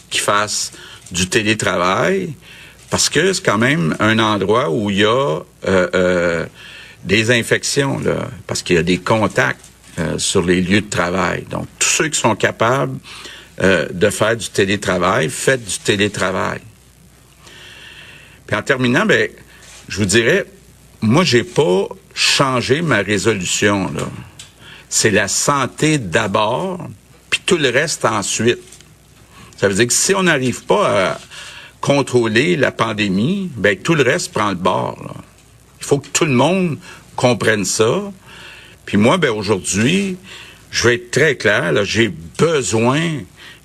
qui 0.09 0.19
fassent 0.19 0.71
du 1.11 1.27
télétravail 1.27 2.33
parce 2.89 3.09
que 3.09 3.33
c'est 3.33 3.45
quand 3.45 3.57
même 3.57 3.97
un 3.99 4.17
endroit 4.19 4.69
où 4.69 4.89
il 4.89 4.99
y 4.99 5.05
a 5.05 5.39
euh, 5.67 6.45
des 7.03 7.31
infections, 7.31 7.99
là, 7.99 8.29
parce 8.47 8.63
qu'il 8.63 8.77
y 8.77 8.79
a 8.79 8.83
des 8.83 8.97
contacts 8.97 9.65
sur 10.17 10.41
les 10.41 10.61
lieux 10.61 10.81
de 10.81 10.89
travail. 10.89 11.45
Donc, 11.51 11.67
tous 11.77 11.89
ceux 11.89 12.07
qui 12.07 12.19
sont 12.19 12.35
capables 12.35 12.97
euh, 13.61 13.87
de 13.91 14.09
faire 14.09 14.35
du 14.35 14.49
télétravail, 14.49 15.29
faites 15.29 15.63
du 15.63 15.77
télétravail. 15.79 16.61
Puis 18.47 18.55
en 18.55 18.61
terminant, 18.61 19.05
ben, 19.05 19.29
je 19.87 19.97
vous 19.97 20.05
dirais, 20.05 20.45
moi, 21.01 21.23
j'ai 21.23 21.43
pas 21.43 21.87
changé 22.13 22.81
ma 22.81 22.97
résolution. 22.97 23.91
C'est 24.89 25.11
la 25.11 25.27
santé 25.27 25.97
d'abord, 25.97 26.87
puis 27.29 27.41
tout 27.45 27.57
le 27.57 27.69
reste 27.69 28.05
ensuite. 28.05 28.59
Ça 29.57 29.67
veut 29.67 29.75
dire 29.75 29.87
que 29.87 29.93
si 29.93 30.15
on 30.15 30.23
n'arrive 30.23 30.63
pas 30.65 31.11
à 31.11 31.19
contrôler 31.81 32.55
la 32.55 32.71
pandémie, 32.71 33.51
ben 33.55 33.77
tout 33.77 33.95
le 33.95 34.03
reste 34.03 34.33
prend 34.33 34.49
le 34.49 34.55
bord. 34.55 35.15
Il 35.79 35.85
faut 35.85 35.99
que 35.99 36.07
tout 36.07 36.25
le 36.25 36.31
monde 36.31 36.77
comprenne 37.15 37.65
ça. 37.65 38.11
Puis 38.85 38.97
moi, 38.97 39.17
ben 39.17 39.29
aujourd'hui, 39.29 40.17
je 40.71 40.87
vais 40.87 40.95
être 40.95 41.11
très 41.11 41.35
clair, 41.35 41.73
j'ai 41.83 42.09
besoin 42.37 43.21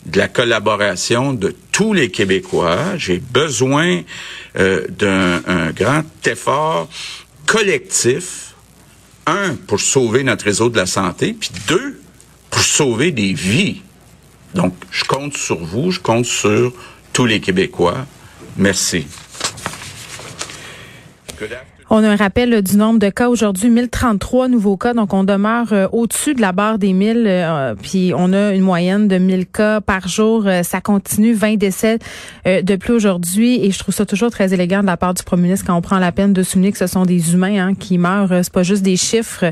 de 0.07 0.19
la 0.19 0.29
collaboration 0.29 1.33
de 1.33 1.55
tous 1.73 1.93
les 1.93 2.11
Québécois. 2.11 2.97
J'ai 2.97 3.19
besoin 3.19 4.03
euh, 4.57 4.87
d'un 4.89 5.73
grand 5.73 6.05
effort 6.27 6.89
collectif, 7.45 8.55
un, 9.27 9.55
pour 9.55 9.81
sauver 9.81 10.23
notre 10.23 10.45
réseau 10.45 10.71
de 10.71 10.77
la 10.77 10.87
santé, 10.87 11.35
puis 11.39 11.51
deux, 11.69 12.01
pour 12.51 12.63
sauver 12.63 13.11
des 13.11 13.33
vies. 13.33 13.83
Donc, 14.55 14.75
je 14.91 15.05
compte 15.05 15.37
sur 15.37 15.59
vous, 15.59 15.91
je 15.91 16.01
compte 16.01 16.25
sur 16.25 16.73
tous 17.13 17.27
les 17.27 17.41
Québécois. 17.41 18.07
Merci. 18.57 19.07
On 21.89 22.03
a 22.03 22.09
un 22.09 22.17
rappel 22.17 22.63
du 22.63 22.77
nombre 22.77 22.99
de 22.99 23.11
cas 23.11 23.29
aujourd'hui, 23.29 23.71
1033 23.71 24.49
nouveaux 24.49 24.77
cas, 24.77 24.93
donc 24.93 25.15
on 25.15 25.23
demeure 25.23 25.73
euh, 25.73 25.87
au-dessus 25.93 26.35
de 26.35 26.41
la 26.41 26.51
barre 26.51 26.79
des 26.79 26.93
1000, 26.93 27.25
euh, 27.29 27.75
puis 27.81 28.13
on 28.17 28.33
a 28.33 28.51
une 28.55 28.63
moyenne 28.63 29.07
de 29.07 29.19
1000 29.19 29.47
cas 29.47 29.81
par 29.81 30.09
jour. 30.09 30.49
Euh, 30.49 30.65
ça 30.65 30.81
continue, 30.81 31.33
20 31.33 31.55
décès 31.55 32.01
de 32.45 32.77
plus 32.77 32.93
aujourd'hui, 32.93 33.65
et 33.65 33.71
je 33.71 33.79
trouve 33.79 33.95
ça 33.95 34.05
toujours 34.05 34.33
très 34.33 34.53
élégant 34.53 34.81
de 34.81 34.87
la 34.87 34.97
part 34.97 35.15
du 35.15 35.23
Premier 35.23 35.45
ministre 35.45 35.65
quand 35.67 35.77
on 35.77 35.81
prend 35.81 36.01
la 36.01 36.11
peine 36.11 36.33
de 36.33 36.43
souligner 36.43 36.73
que 36.73 36.79
ce 36.79 36.89
sont 36.89 37.05
des 37.05 37.35
humains 37.35 37.69
hein, 37.69 37.75
qui 37.75 37.99
meurent, 37.99 38.33
c'est 38.43 38.53
pas 38.53 38.65
juste 38.65 38.83
des 38.83 38.97
chiffres. 38.97 39.45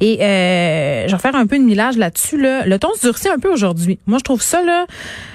Et 0.00 0.18
je 0.20 1.10
vais 1.10 1.18
faire 1.18 1.34
un 1.34 1.46
peu 1.46 1.58
de 1.58 1.64
millage 1.64 1.96
là-dessus. 1.96 2.40
Là. 2.40 2.66
Le 2.66 2.78
ton 2.78 2.94
se 2.94 3.06
durcit 3.06 3.28
un 3.28 3.38
peu 3.38 3.52
aujourd'hui. 3.52 3.98
Moi, 4.06 4.18
je 4.18 4.24
trouve 4.24 4.42
ça, 4.42 4.62
là, 4.62 4.86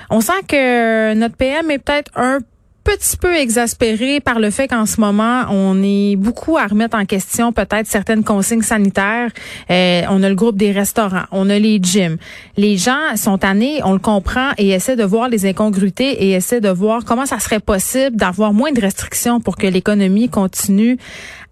on 0.09 0.21
sent 0.21 0.33
que 0.47 1.13
notre 1.15 1.35
PM 1.35 1.69
est 1.71 1.79
peut-être 1.79 2.11
un 2.15 2.39
petit 2.85 3.17
peu 3.17 3.35
exaspéré 3.35 4.19
par 4.19 4.39
le 4.39 4.51
fait 4.51 4.67
qu'en 4.67 4.85
ce 4.85 5.01
moment, 5.01 5.45
on 5.49 5.81
est 5.83 6.15
beaucoup 6.15 6.57
à 6.57 6.67
remettre 6.67 6.95
en 6.95 7.05
question 7.05 7.51
peut-être 7.51 7.87
certaines 7.87 8.23
consignes 8.23 8.61
sanitaires. 8.61 9.31
Euh, 9.71 10.03
on 10.09 10.21
a 10.21 10.29
le 10.29 10.35
groupe 10.35 10.55
des 10.55 10.71
restaurants, 10.71 11.25
on 11.31 11.49
a 11.49 11.57
les 11.57 11.79
gyms. 11.81 12.17
Les 12.57 12.77
gens 12.77 13.15
sont 13.15 13.39
tannés, 13.39 13.81
on 13.83 13.93
le 13.93 13.99
comprend, 13.99 14.51
et 14.59 14.69
essaient 14.69 14.95
de 14.95 15.03
voir 15.03 15.29
les 15.29 15.47
incongruités 15.47 16.25
et 16.25 16.31
essaient 16.33 16.61
de 16.61 16.69
voir 16.69 17.03
comment 17.05 17.25
ça 17.25 17.39
serait 17.39 17.59
possible 17.59 18.15
d'avoir 18.15 18.53
moins 18.53 18.71
de 18.71 18.79
restrictions 18.79 19.41
pour 19.41 19.57
que 19.57 19.65
l'économie 19.65 20.29
continue 20.29 20.97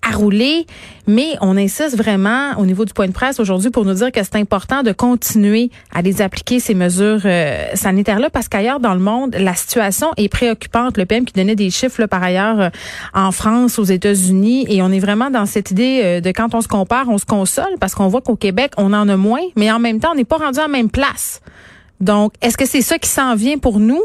à 0.08 0.16
rouler, 0.16 0.66
mais 1.08 1.36
on 1.42 1.58
insiste 1.58 1.98
vraiment 1.98 2.52
au 2.58 2.66
niveau 2.66 2.86
du 2.86 2.94
point 2.94 3.08
de 3.08 3.14
presse 3.14 3.40
aujourd'hui 3.40 3.70
pour 3.70 3.86
nous 3.86 3.94
dire 3.94 4.12
que 4.12 4.22
c'est 4.24 4.36
important 4.36 4.84
de 4.84 4.92
continuer 4.92 5.70
à 5.94 6.02
les 6.02 6.22
appliquer 6.22 6.60
ces 6.60 6.74
mesures 6.74 7.22
euh, 7.26 7.68
sanitaires-là 7.74 8.30
parce 8.30 8.48
qu'ailleurs 8.48 8.80
dans 8.80 8.94
le 8.94 9.00
monde, 9.00 9.36
la 9.38 9.56
situation 9.56 10.08
est 10.18 10.30
préoccupante. 10.30 10.98
Le 10.98 11.06
PM 11.06 11.26
qui 11.26 11.34
donnait 11.34 11.56
des 11.56 11.70
chiffres 11.70 12.06
par 12.06 12.24
ailleurs 12.24 12.60
euh, 12.60 12.70
en 13.14 13.32
France, 13.32 13.80
aux 13.80 13.84
États-Unis, 13.84 14.66
et 14.70 14.82
on 14.82 14.92
est 14.92 15.00
vraiment 15.00 15.30
dans 15.30 15.46
cette 15.46 15.72
idée 15.72 16.02
euh, 16.04 16.22
de 16.22 16.30
quand 16.32 16.54
on 16.54 16.62
se 16.62 16.68
compare, 16.68 17.08
on 17.10 17.18
se 17.18 17.26
console 17.26 17.76
parce 17.80 17.96
qu'on 17.96 18.08
voit 18.08 18.22
qu'au 18.22 18.36
Québec, 18.36 18.74
on 18.78 18.94
en 18.94 19.08
a 19.10 19.18
moins, 19.18 19.44
mais 19.56 19.72
en 19.72 19.80
même 19.80 20.00
temps, 20.00 20.10
on 20.12 20.16
n'est 20.16 20.24
pas 20.26 20.38
rendu 20.38 20.60
à 20.60 20.64
la 20.64 20.68
même 20.68 20.90
place. 20.90 21.42
Donc, 22.00 22.34
est-ce 22.42 22.58
que 22.58 22.66
c'est 22.66 22.82
ça 22.82 22.98
qui 22.98 23.10
s'en 23.10 23.36
vient 23.36 23.58
pour 23.58 23.80
nous? 23.80 24.02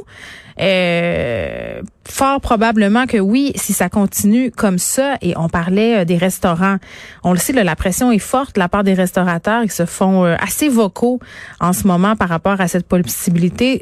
Euh, 0.60 1.82
fort 2.04 2.40
probablement 2.40 3.06
que 3.06 3.18
oui, 3.18 3.52
si 3.54 3.72
ça 3.72 3.88
continue 3.88 4.50
comme 4.50 4.78
ça, 4.78 5.16
et 5.22 5.36
on 5.36 5.48
parlait 5.48 5.98
euh, 5.98 6.04
des 6.04 6.16
restaurants, 6.16 6.78
on 7.22 7.32
le 7.32 7.38
sait, 7.38 7.52
la 7.52 7.76
pression 7.76 8.10
est 8.10 8.18
forte 8.18 8.56
de 8.56 8.60
la 8.60 8.68
part 8.68 8.82
des 8.82 8.94
restaurateurs, 8.94 9.62
ils 9.62 9.70
se 9.70 9.86
font 9.86 10.24
euh, 10.24 10.34
assez 10.40 10.68
vocaux 10.68 11.20
en 11.60 11.72
ce 11.72 11.86
moment 11.86 12.16
par 12.16 12.28
rapport 12.28 12.60
à 12.60 12.66
cette 12.66 12.86
possibilité 12.86 13.80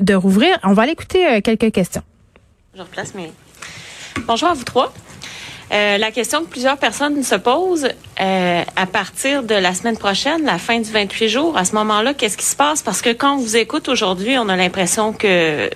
de 0.00 0.14
rouvrir. 0.14 0.56
On 0.62 0.74
va 0.74 0.82
aller 0.82 0.92
écouter 0.92 1.42
quelques 1.42 1.72
questions. 1.72 2.02
Je 2.74 2.82
replace 2.82 3.14
mes... 3.14 3.32
Bonjour 4.26 4.48
à 4.48 4.54
vous 4.54 4.64
trois. 4.64 4.92
Euh, 5.72 5.98
la 5.98 6.10
question 6.12 6.44
que 6.44 6.48
plusieurs 6.48 6.76
personnes 6.76 7.22
se 7.22 7.34
posent 7.34 7.88
euh, 8.20 8.62
à 8.76 8.86
partir 8.86 9.42
de 9.42 9.54
la 9.54 9.74
semaine 9.74 9.98
prochaine, 9.98 10.44
la 10.44 10.58
fin 10.58 10.78
du 10.78 10.90
28 10.90 11.28
jours, 11.28 11.58
à 11.58 11.64
ce 11.64 11.74
moment-là, 11.74 12.14
qu'est-ce 12.14 12.36
qui 12.36 12.44
se 12.44 12.56
passe? 12.56 12.82
Parce 12.82 13.02
que 13.02 13.10
quand 13.10 13.34
on 13.34 13.38
vous 13.38 13.56
écoute 13.56 13.88
aujourd'hui, 13.88 14.38
on 14.38 14.48
a 14.48 14.56
l'impression 14.56 15.12
que 15.12 15.68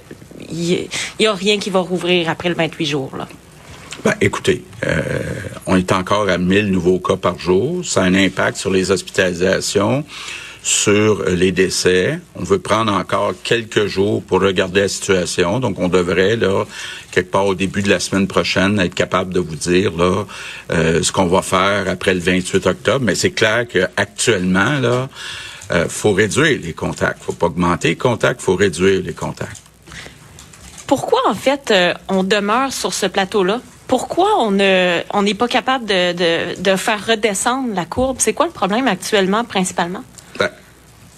il 0.53 0.89
y, 1.21 1.27
a 1.27 1.35
rien 1.35 1.59
qui 1.59 1.71
va 1.71 1.81
rouvrir 1.81 2.29
après 2.29 2.49
le 2.49 2.57
28 2.57 2.87
jours. 2.87 3.17
Là. 3.17 3.29
Ben, 4.05 4.15
écoutez, 4.21 4.65
euh, 4.85 5.01
on 5.67 5.77
est 5.77 5.93
encore 5.93 6.29
à 6.29 6.39
1000 6.39 6.71
nouveaux 6.71 6.99
cas 6.99 7.17
par 7.17 7.39
jour. 7.39 7.85
Ça 7.85 8.03
a 8.03 8.05
un 8.05 8.15
impact 8.15 8.57
sur 8.57 8.71
les 8.71 8.91
hospitalisations 8.91 10.05
sur 10.63 11.25
les 11.25 11.53
décès. 11.53 12.19
On 12.37 12.45
veut 12.45 12.59
prendre 12.59 12.93
encore 12.93 13.33
quelques 13.43 13.87
jours 13.87 14.23
pour 14.23 14.41
regarder 14.41 14.83
la 14.83 14.89
situation. 14.89 15.59
Donc, 15.59 15.79
on 15.79 15.89
devrait, 15.89 16.37
là, 16.37 16.65
quelque 17.11 17.31
part 17.31 17.47
au 17.47 17.55
début 17.55 17.83
de 17.83 17.89
la 17.89 18.01
semaine 18.01 18.27
prochaine, 18.27 18.79
être 18.79 18.95
capable 18.95 19.33
de 19.33 19.41
vous 19.41 19.57
dire, 19.57 19.93
là, 19.97 20.25
euh, 20.71 21.03
ce 21.03 21.13
qu'on 21.13 21.27
va 21.27 21.43
faire 21.43 21.89
après 21.89 22.15
le 22.15 22.21
28 22.21 22.67
octobre. 22.67 23.05
Mais 23.05 23.15
c'est 23.15 23.31
clair 23.31 23.67
qu'actuellement, 23.69 24.79
là, 24.81 25.09
euh, 25.71 25.89
faut 25.89 26.13
réduire 26.13 26.59
les 26.63 26.73
contacts. 26.73 27.23
Faut 27.23 27.33
pas 27.33 27.47
augmenter 27.47 27.89
les 27.89 27.97
contacts, 27.97 28.41
faut 28.43 28.57
réduire 28.57 29.03
les 29.03 29.15
contacts. 29.15 29.63
Pourquoi, 30.87 31.21
en 31.29 31.35
fait, 31.35 31.71
euh, 31.71 31.95
on 32.09 32.23
demeure 32.23 32.73
sur 32.73 32.93
ce 32.93 33.07
plateau-là? 33.07 33.61
Pourquoi 33.87 34.29
on 34.39 34.57
on 35.13 35.23
n'est 35.23 35.35
pas 35.35 35.49
capable 35.49 35.85
de, 35.85 36.61
de 36.61 36.77
faire 36.77 37.05
redescendre 37.05 37.75
la 37.75 37.85
courbe? 37.85 38.19
C'est 38.21 38.35
quoi 38.35 38.47
le 38.47 38.53
problème 38.53 38.87
actuellement, 38.87 39.43
principalement? 39.43 40.05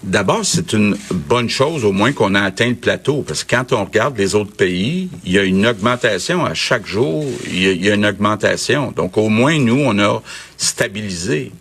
D'abord, 0.03 0.45
c'est 0.45 0.73
une 0.73 0.97
bonne 1.13 1.49
chose 1.49 1.85
au 1.85 1.93
moins 1.93 2.13
qu'on 2.13 2.35
a 2.35 2.41
atteint 2.41 2.69
le 2.69 2.75
plateau, 2.75 3.23
parce 3.23 3.45
que 3.45 3.55
quand 3.55 3.73
on 3.73 3.85
regarde 3.85 4.19
les 4.19 4.35
autres 4.35 4.53
pays, 4.53 5.09
il 5.25 5.33
y 5.33 5.39
a 5.39 5.45
une 5.45 5.65
augmentation 5.65 6.45
à 6.45 6.55
chaque 6.55 6.87
jour, 6.87 7.25
il 7.47 7.85
y 7.85 7.91
a, 7.91 7.95
une 7.95 8.07
augmentation. 8.07 8.91
Donc 8.91 9.17
au 9.17 9.29
moins, 9.29 9.59
nous, 9.59 9.81
on 9.81 9.99
a 10.01 10.21
stabilisé. 10.57 11.53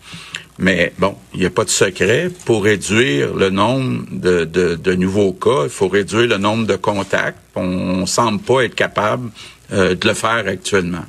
Mais 0.57 0.91
bon, 0.97 1.15
il 1.33 1.41
n'y 1.41 1.45
a 1.45 1.51
pas 1.51 1.65
de 1.65 1.69
secret. 1.69 2.31
Pour 2.45 2.63
réduire 2.63 3.35
le 3.35 3.51
nombre 3.51 4.05
de, 4.11 4.45
de, 4.45 4.93
nouveaux 4.95 5.33
cas, 5.33 5.63
il 5.65 5.69
faut 5.69 5.87
réduire 5.87 6.27
le 6.27 6.37
nombre 6.37 6.65
de 6.65 6.75
contacts. 6.75 7.37
On 7.55 7.97
ne 7.97 8.05
semble 8.05 8.41
pas 8.41 8.61
être 8.61 8.75
capable 8.75 9.29
euh, 9.71 9.95
de 9.95 10.07
le 10.07 10.13
faire 10.13 10.43
actuellement. 10.47 11.05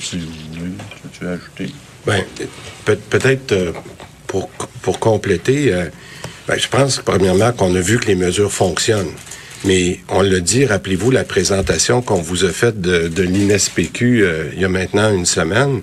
si 0.00 0.18
vous 0.18 0.26
voulez, 0.52 0.72
tu 1.12 1.26
ajouter? 1.26 1.74
Ben, 2.06 2.24
peut-être 2.84 3.52
euh, 3.52 3.72
pour, 4.82 4.98
compléter, 5.00 5.72
euh, 5.72 5.86
ben, 6.46 6.58
je 6.58 6.68
pense, 6.68 6.98
premièrement, 6.98 7.52
qu'on 7.52 7.74
a 7.74 7.80
vu 7.80 7.98
que 7.98 8.06
les 8.06 8.14
mesures 8.14 8.52
fonctionnent. 8.52 9.12
Mais 9.64 10.00
on 10.08 10.22
le 10.22 10.40
dit, 10.40 10.64
rappelez-vous 10.64 11.10
la 11.10 11.24
présentation 11.24 12.00
qu'on 12.00 12.22
vous 12.22 12.44
a 12.44 12.50
faite 12.50 12.80
de, 12.80 13.22
l'INSPQ 13.22 14.22
euh, 14.22 14.50
il 14.54 14.60
y 14.60 14.64
a 14.64 14.68
maintenant 14.68 15.12
une 15.12 15.26
semaine, 15.26 15.82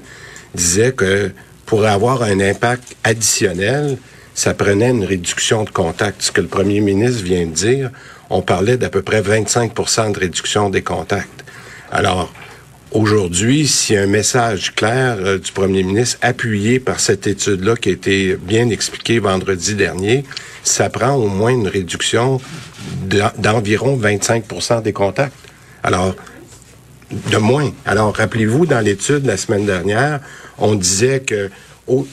disait 0.56 0.94
que 0.94 1.32
pour 1.66 1.86
avoir 1.86 2.24
un 2.24 2.39
impact 2.39 2.96
additionnel, 3.04 3.98
ça 4.34 4.54
prenait 4.54 4.89
une 4.89 5.04
réduction 5.04 5.63
de 5.63 5.70
contacts. 5.70 6.22
Ce 6.22 6.32
que 6.32 6.42
le 6.42 6.48
premier 6.48 6.80
ministre 6.80 7.24
vient 7.24 7.46
de 7.46 7.51
dire, 7.51 7.92
on 8.30 8.42
parlait 8.42 8.77
d'à 8.77 8.89
peu 8.89 9.01
près 9.01 9.22
25% 9.22 10.13
de 10.13 10.20
réduction 10.20 10.70
des 10.70 10.82
contacts. 10.82 11.44
Alors, 11.92 12.34
aujourd'hui, 12.91 13.67
s'il 13.67 13.96
y 13.96 14.00
a 14.00 14.03
un 14.03 14.08
message 14.08 14.74
clair 14.75 15.17
euh, 15.20 15.38
du 15.38 15.51
premier 15.51 15.84
ministre 15.84 16.17
appuyé 16.22 16.79
par 16.79 17.00
cette 17.00 17.27
étude-là 17.27 17.75
qui 17.75 17.89
a 17.89 17.91
été 17.91 18.36
bien 18.36 18.70
expliquée 18.70 19.20
vendredi 19.20 19.75
dernier, 19.75 20.24
ça 20.63 20.89
prend 20.89 21.15
au 21.15 21.27
moins 21.27 21.51
une 21.51 21.67
réduction 21.67 22.39
d'environ 23.38 23.98
25% 23.98 24.82
des 24.82 24.94
contacts. 24.94 25.36
Alors, 25.84 26.15
de 27.32 27.38
moins. 27.38 27.72
Alors, 27.86 28.15
rappelez-vous, 28.15 28.65
dans 28.65 28.82
l'étude 28.82 29.25
la 29.25 29.38
semaine 29.38 29.65
dernière, 29.65 30.20
on 30.58 30.75
disait 30.75 31.22
que 31.22 31.50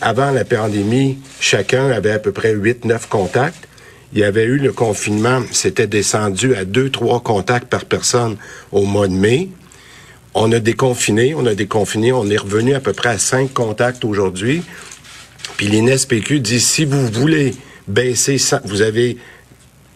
avant 0.00 0.30
la 0.30 0.44
pandémie, 0.44 1.18
chacun 1.40 1.90
avait 1.90 2.12
à 2.12 2.18
peu 2.18 2.32
près 2.32 2.54
8-9 2.54 3.08
contacts. 3.08 3.68
Il 4.12 4.20
y 4.20 4.24
avait 4.24 4.44
eu 4.44 4.58
le 4.58 4.72
confinement, 4.72 5.42
c'était 5.50 5.88
descendu 5.88 6.54
à 6.54 6.64
2-3 6.64 7.20
contacts 7.22 7.66
par 7.66 7.84
personne 7.84 8.36
au 8.70 8.84
mois 8.84 9.08
de 9.08 9.14
mai. 9.14 9.48
On 10.34 10.50
a 10.52 10.58
déconfiné, 10.58 11.34
on 11.34 11.46
a 11.46 11.54
déconfiné, 11.54 12.12
on 12.12 12.28
est 12.28 12.36
revenu 12.36 12.74
à 12.74 12.80
peu 12.80 12.92
près 12.92 13.10
à 13.10 13.18
5 13.18 13.52
contacts 13.52 14.04
aujourd'hui. 14.04 14.62
Puis 15.56 15.68
l'INSPQ 15.68 16.40
dit, 16.40 16.60
si 16.60 16.84
vous 16.84 17.06
voulez 17.08 17.54
baisser, 17.86 18.36
vous 18.64 18.82
avez 18.82 19.16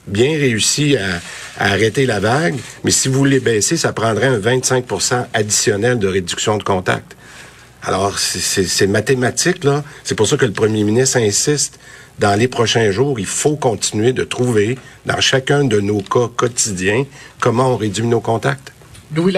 bien 0.07 0.31
réussi 0.31 0.97
à, 0.97 1.21
arrêter 1.61 2.07
la 2.07 2.21
vague, 2.21 2.55
mais 2.85 2.93
si 2.93 3.09
vous 3.09 3.19
voulez 3.19 3.41
baisser, 3.41 3.77
ça 3.77 3.93
prendrait 3.93 4.29
un 4.29 4.39
25% 4.39 5.27
additionnel 5.35 5.99
de 5.99 6.07
réduction 6.07 6.57
de 6.57 6.63
contact. 6.63 7.17
Alors, 7.83 8.17
c'est 8.19 8.87
mathématique, 8.87 9.65
là. 9.65 9.83
C'est 10.05 10.15
pour 10.15 10.29
ça 10.29 10.37
que 10.37 10.45
le 10.45 10.53
premier 10.53 10.85
ministre 10.85 11.17
insiste, 11.17 11.81
dans 12.19 12.39
les 12.39 12.47
prochains 12.49 12.91
jours, 12.93 13.19
il 13.19 13.27
faut 13.27 13.57
continuer 13.57 14.13
de 14.13 14.23
trouver, 14.25 14.79
dans 15.07 15.21
chacun 15.21 15.65
de 15.65 15.81
nos 15.81 16.01
cas 16.01 16.29
quotidiens, 16.37 17.07
comment 17.41 17.75
on 17.75 17.77
réduit 17.77 18.07
nos 18.07 18.21
contacts. 18.21 18.73
Louis. 19.15 19.35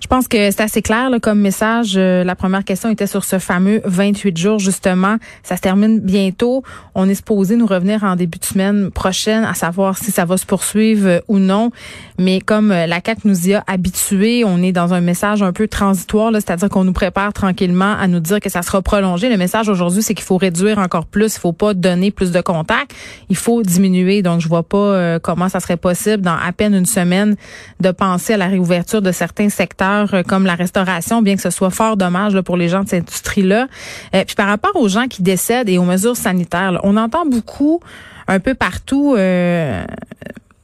Je 0.00 0.06
pense 0.06 0.28
que 0.28 0.50
c'est 0.50 0.60
assez 0.60 0.82
clair 0.82 1.10
là, 1.10 1.18
comme 1.18 1.40
message. 1.40 1.94
Euh, 1.96 2.22
la 2.22 2.36
première 2.36 2.64
question 2.64 2.90
était 2.90 3.06
sur 3.06 3.24
ce 3.24 3.38
fameux 3.38 3.80
28 3.84 4.36
jours, 4.36 4.58
justement. 4.58 5.16
Ça 5.42 5.56
se 5.56 5.60
termine 5.60 6.00
bientôt. 6.00 6.62
On 6.94 7.08
est 7.08 7.14
supposé 7.14 7.56
nous 7.56 7.66
revenir 7.66 8.04
en 8.04 8.16
début 8.16 8.38
de 8.38 8.44
semaine 8.44 8.90
prochaine, 8.90 9.44
à 9.44 9.54
savoir 9.54 9.98
si 9.98 10.10
ça 10.10 10.24
va 10.24 10.36
se 10.36 10.46
poursuivre 10.46 11.08
euh, 11.08 11.20
ou 11.28 11.38
non. 11.38 11.70
Mais 12.18 12.40
comme 12.40 12.70
euh, 12.70 12.86
la 12.86 13.00
CAQ 13.04 13.22
nous 13.24 13.48
y 13.48 13.54
a 13.54 13.64
habitués, 13.66 14.44
on 14.44 14.62
est 14.62 14.72
dans 14.72 14.94
un 14.94 15.00
message 15.00 15.42
un 15.42 15.52
peu 15.52 15.66
transitoire, 15.66 16.30
c'est-à-dire 16.34 16.68
qu'on 16.68 16.84
nous 16.84 16.92
prépare 16.92 17.32
tranquillement 17.32 17.96
à 17.98 18.06
nous 18.06 18.20
dire 18.20 18.40
que 18.40 18.48
ça 18.48 18.62
sera 18.62 18.82
prolongé. 18.82 19.28
Le 19.28 19.36
message 19.36 19.68
aujourd'hui, 19.68 20.02
c'est 20.02 20.14
qu'il 20.14 20.24
faut 20.24 20.36
réduire 20.36 20.78
encore 20.78 21.06
plus. 21.06 21.36
Il 21.36 21.40
faut 21.40 21.52
pas 21.52 21.74
donner 21.74 22.10
plus 22.10 22.30
de 22.30 22.40
contacts. 22.40 22.92
Il 23.28 23.36
faut 23.36 23.62
diminuer. 23.62 24.22
Donc, 24.22 24.40
je 24.40 24.48
vois 24.48 24.62
pas 24.62 25.18
comment 25.20 25.48
ça 25.48 25.60
serait 25.60 25.76
possible 25.76 26.22
dans 26.22 26.36
à 26.36 26.52
peine 26.52 26.74
une 26.74 26.86
semaine 26.86 27.36
de 27.80 27.90
penser 27.90 28.34
à 28.34 28.36
la 28.36 28.46
réouverture 28.46 29.02
de 29.02 29.07
de 29.08 29.12
certains 29.12 29.48
secteurs 29.48 30.12
euh, 30.12 30.22
comme 30.22 30.44
la 30.44 30.54
restauration, 30.54 31.22
bien 31.22 31.34
que 31.36 31.42
ce 31.42 31.50
soit 31.50 31.70
fort 31.70 31.96
dommage 31.96 32.38
pour 32.42 32.56
les 32.56 32.68
gens 32.68 32.84
de 32.84 32.88
cette 32.88 33.02
industrie-là. 33.08 33.66
Euh, 34.14 34.24
puis 34.24 34.36
par 34.36 34.46
rapport 34.46 34.76
aux 34.76 34.88
gens 34.88 35.06
qui 35.08 35.22
décèdent 35.22 35.68
et 35.68 35.78
aux 35.78 35.84
mesures 35.84 36.16
sanitaires, 36.16 36.78
on 36.82 36.96
entend 36.96 37.24
beaucoup 37.24 37.80
un 38.26 38.40
peu 38.40 38.54
partout 38.54 39.14
euh, 39.16 39.84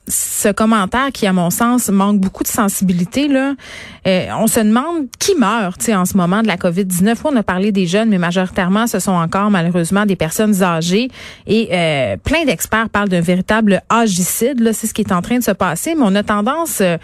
ce 0.06 0.52
commentaire 0.52 1.10
qui, 1.12 1.26
à 1.26 1.32
mon 1.32 1.48
sens, 1.48 1.88
manque 1.88 2.20
beaucoup 2.20 2.42
de 2.42 2.48
sensibilité. 2.48 3.28
Euh, 4.06 4.26
on 4.38 4.46
se 4.46 4.60
demande 4.60 5.06
qui 5.18 5.34
meurt, 5.34 5.88
en 5.88 6.04
ce 6.04 6.16
moment 6.16 6.42
de 6.42 6.46
la 6.46 6.56
COVID-19. 6.56 7.16
On 7.24 7.36
a 7.36 7.42
parlé 7.42 7.72
des 7.72 7.86
jeunes, 7.86 8.08
mais 8.08 8.18
majoritairement, 8.18 8.86
ce 8.86 8.98
sont 8.98 9.12
encore 9.12 9.50
malheureusement 9.50 10.06
des 10.06 10.16
personnes 10.16 10.62
âgées. 10.62 11.08
Et 11.46 11.68
euh, 11.72 12.16
plein 12.16 12.44
d'experts 12.44 12.88
parlent 12.90 13.08
d'un 13.08 13.20
véritable 13.20 13.82
agicide. 13.88 14.60
Là, 14.60 14.72
c'est 14.72 14.86
ce 14.86 14.94
qui 14.94 15.02
est 15.02 15.12
en 15.12 15.22
train 15.22 15.38
de 15.38 15.44
se 15.44 15.52
passer. 15.52 15.94
Mais 15.94 16.04
on 16.04 16.14
a 16.14 16.22
tendance, 16.22 16.80
euh, 16.80 16.98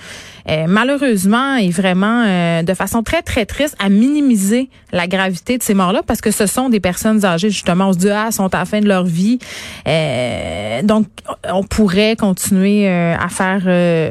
malheureusement 0.67 1.57
et 1.57 1.71
vraiment 1.71 2.25
de 2.63 2.75
façon 2.75 3.03
très 3.03 3.23
très 3.23 3.47
triste, 3.47 3.77
à 3.79 3.89
minimiser 3.89 4.69
la 4.93 5.07
gravité 5.07 5.59
de 5.59 5.63
ces 5.63 5.75
morts-là 5.75 6.03
parce 6.05 6.21
que 6.21 6.31
ce 6.31 6.47
sont 6.47 6.69
des 6.69 6.81
personnes 6.81 7.25
âgées. 7.25 7.51
Justement, 7.51 7.89
on 7.89 7.93
se 7.93 7.99
dit 7.99 8.11
ah, 8.11 8.31
sont 8.33 8.53
à 8.55 8.59
la 8.59 8.65
fin 8.65 8.81
de 8.81 8.89
leur 8.89 9.05
vie. 9.05 9.39
donc, 10.83 11.07
on 11.53 11.63
pourrait 11.63 12.17
continuer 12.17 12.89
euh, 12.89 13.15
à 13.19 13.29
faire 13.29 13.63
euh, 13.67 14.11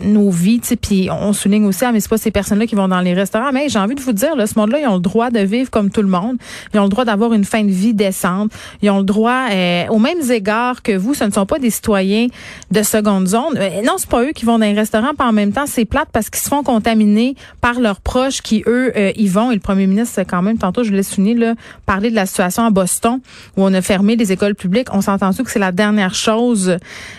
nos 0.00 0.30
vies, 0.30 0.60
puis 0.80 1.08
on 1.10 1.32
souligne 1.32 1.64
aussi, 1.66 1.84
mais 1.92 2.00
c'est 2.08 2.14
pas 2.14 2.18
ces 2.18 2.30
personnes-là 2.30 2.66
qui 2.66 2.74
vont 2.74 2.88
dans 2.88 3.00
les 3.00 3.14
restaurants. 3.14 3.52
Mais 3.52 3.68
j'ai 3.68 3.78
envie 3.78 3.94
de 3.94 4.00
vous 4.00 4.12
dire, 4.12 4.34
là, 4.36 4.46
ce 4.46 4.58
monde-là, 4.58 4.80
ils 4.80 4.86
ont 4.86 4.94
le 4.94 5.00
droit 5.00 5.30
de 5.30 5.40
vivre 5.40 5.70
comme 5.70 5.90
tout 5.90 6.02
le 6.02 6.08
monde. 6.08 6.36
Ils 6.74 6.80
ont 6.80 6.84
le 6.84 6.88
droit 6.88 7.04
d'avoir 7.04 7.32
une 7.32 7.44
fin 7.44 7.64
de 7.64 7.70
vie 7.70 7.94
décente. 7.94 8.50
Ils 8.82 8.90
ont 8.90 8.98
le 8.98 9.04
droit, 9.04 9.48
euh, 9.50 9.86
aux 9.88 9.98
mêmes 9.98 10.30
égards 10.30 10.82
que 10.82 10.92
vous, 10.92 11.14
ce 11.14 11.24
ne 11.24 11.30
sont 11.30 11.46
pas 11.46 11.58
des 11.58 11.70
citoyens 11.70 12.26
de 12.70 12.82
seconde 12.82 13.28
zone. 13.28 13.58
non, 13.84 13.94
c'est 13.98 14.08
pas 14.08 14.22
eux 14.24 14.32
qui 14.32 14.44
vont 14.44 14.58
dans 14.58 14.66
les 14.66 14.72
restaurants, 14.72 15.14
pas 15.14 15.26
en 15.26 15.32
même 15.32 15.52
temps, 15.52 15.66
c'est 15.66 15.84
plate 15.84 16.08
parce 16.12 16.30
qu'ils 16.30 16.42
se 16.42 16.48
font 16.48 16.62
contaminer 16.62 17.34
par 17.60 17.80
leurs 17.80 18.00
proches 18.00 18.40
qui, 18.42 18.62
eux, 18.66 18.92
y 19.16 19.28
vont. 19.28 19.50
Et 19.50 19.54
le 19.54 19.60
premier 19.60 19.86
ministre, 19.86 20.22
quand 20.22 20.42
même, 20.42 20.58
tantôt, 20.58 20.84
je 20.84 20.92
l'ai 20.92 21.02
souligné, 21.02 21.54
parler 21.86 22.10
de 22.10 22.14
la 22.14 22.26
situation 22.26 22.64
à 22.64 22.70
Boston 22.70 23.20
où 23.56 23.64
on 23.64 23.72
a 23.74 23.82
fermé 23.82 24.16
les 24.16 24.32
écoles 24.32 24.54
publiques. 24.54 24.88
On 24.92 25.00
s'entend 25.00 25.32
que 25.32 25.50
c'est 25.50 25.58
la 25.58 25.72
dernière 25.72 26.14
chose 26.14 26.76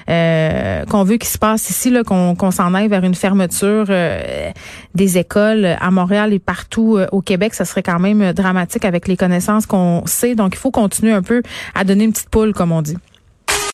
euh, 0.09 0.49
euh, 0.49 0.85
qu'on 0.85 1.03
veut 1.03 1.17
qu'il 1.17 1.29
se 1.29 1.37
passe 1.37 1.69
ici, 1.69 1.93
qu'on, 2.05 2.51
s'en 2.51 2.73
aille 2.73 2.87
vers 2.87 3.03
une 3.03 3.15
fermeture 3.15 3.85
euh, 3.89 4.51
des 4.95 5.17
écoles 5.17 5.77
à 5.79 5.91
Montréal 5.91 6.33
et 6.33 6.39
partout 6.39 6.97
euh, 6.97 7.07
au 7.11 7.21
Québec, 7.21 7.53
ça 7.53 7.65
serait 7.65 7.83
quand 7.83 7.99
même 7.99 8.33
dramatique 8.33 8.85
avec 8.85 9.07
les 9.07 9.17
connaissances 9.17 9.65
qu'on 9.65 10.03
sait. 10.05 10.35
Donc, 10.35 10.55
il 10.55 10.59
faut 10.59 10.71
continuer 10.71 11.13
un 11.13 11.21
peu 11.23 11.41
à 11.75 11.83
donner 11.83 12.05
une 12.05 12.11
petite 12.11 12.29
poule, 12.29 12.53
comme 12.53 12.71
on 12.71 12.81
dit. 12.81 12.97